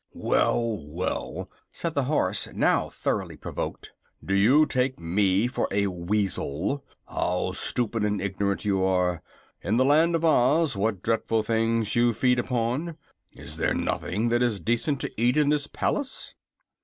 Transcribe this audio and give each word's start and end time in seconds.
"Well, 0.15 0.77
well!" 0.83 1.51
said 1.71 1.93
the 1.93 2.05
horse, 2.05 2.47
now 2.53 2.89
thoroughly 2.89 3.37
provoked. 3.37 3.93
"Do 4.25 4.33
you 4.33 4.65
take 4.65 4.99
me 4.99 5.45
for 5.45 5.67
a 5.69 5.85
weasel? 5.85 6.83
How 7.07 7.51
stupid 7.51 8.03
and 8.03 8.19
ignorant 8.19 8.65
you 8.65 8.83
are, 8.83 9.21
in 9.61 9.77
the 9.77 9.85
Land 9.85 10.15
of 10.15 10.25
Oz, 10.25 10.73
and 10.73 10.81
what 10.81 11.03
dreadful 11.03 11.43
things 11.43 11.95
you 11.95 12.13
feed 12.15 12.39
upon! 12.39 12.97
Is 13.33 13.57
there 13.57 13.75
nothing 13.75 14.29
that 14.29 14.41
is 14.41 14.59
decent 14.59 14.99
to 15.01 15.21
eat 15.21 15.37
in 15.37 15.49
this 15.49 15.67
palace?" 15.67 16.33